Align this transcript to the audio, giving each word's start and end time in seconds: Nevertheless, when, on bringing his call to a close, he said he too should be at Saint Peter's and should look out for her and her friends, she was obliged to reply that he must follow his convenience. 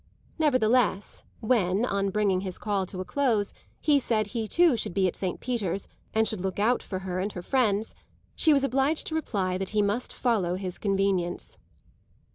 Nevertheless, 0.39 1.21
when, 1.41 1.85
on 1.85 2.09
bringing 2.09 2.41
his 2.41 2.57
call 2.57 2.87
to 2.87 3.01
a 3.01 3.05
close, 3.05 3.53
he 3.79 3.99
said 3.99 4.25
he 4.25 4.47
too 4.47 4.75
should 4.75 4.95
be 4.95 5.07
at 5.07 5.15
Saint 5.15 5.39
Peter's 5.39 5.87
and 6.11 6.27
should 6.27 6.41
look 6.41 6.57
out 6.57 6.81
for 6.81 6.97
her 7.05 7.19
and 7.19 7.31
her 7.33 7.43
friends, 7.43 7.93
she 8.35 8.51
was 8.51 8.63
obliged 8.63 9.05
to 9.05 9.15
reply 9.15 9.59
that 9.59 9.69
he 9.77 9.81
must 9.83 10.11
follow 10.11 10.55
his 10.55 10.79
convenience. 10.79 11.59